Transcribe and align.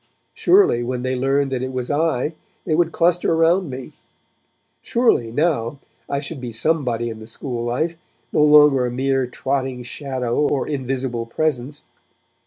Surely, 0.33 0.81
when 0.81 1.03
they 1.03 1.15
learned 1.15 1.51
that 1.51 1.61
it 1.61 1.71
was 1.71 1.91
I, 1.91 2.33
they 2.65 2.73
would 2.73 2.91
cluster 2.91 3.35
round 3.35 3.69
me; 3.69 3.93
surely, 4.81 5.31
now, 5.31 5.77
I 6.09 6.19
should 6.19 6.41
be 6.41 6.51
somebody 6.51 7.11
in 7.11 7.19
the 7.19 7.27
school 7.27 7.63
life, 7.63 7.97
no 8.33 8.41
longer 8.41 8.87
a 8.87 8.91
mere 8.91 9.27
trotting 9.27 9.83
shadow 9.83 10.39
or 10.39 10.67
invisible 10.67 11.27
presence. 11.27 11.83